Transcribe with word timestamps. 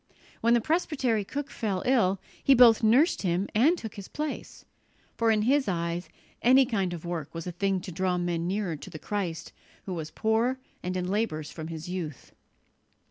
When 0.39 0.55
the 0.55 0.61
presbytery 0.61 1.23
cook 1.23 1.51
fell 1.51 1.83
ill, 1.85 2.19
he 2.43 2.55
both 2.55 2.81
nursed 2.81 3.21
him 3.21 3.47
and 3.53 3.77
took 3.77 3.93
his 3.93 4.07
place; 4.07 4.65
for 5.15 5.29
in 5.29 5.43
his 5.43 5.67
eyes 5.67 6.09
any 6.41 6.65
kind 6.65 6.91
of 6.91 7.05
work 7.05 7.31
was 7.35 7.45
a 7.45 7.51
thing 7.51 7.79
to 7.81 7.91
draw 7.91 8.17
men 8.17 8.47
nearer 8.47 8.75
to 8.75 8.89
the 8.89 8.97
Christ 8.97 9.53
who 9.85 9.93
was 9.93 10.09
"poor 10.09 10.57
and 10.81 10.97
in 10.97 11.07
labours 11.07 11.51
from 11.51 11.67
His 11.67 11.87
youth." 11.87 12.31